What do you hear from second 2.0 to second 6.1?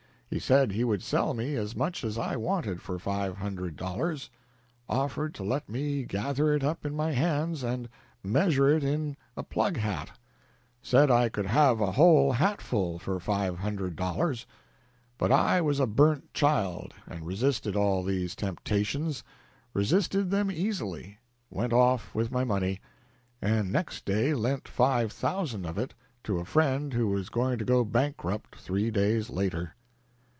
as I wanted for five hundred dollars; offered to let me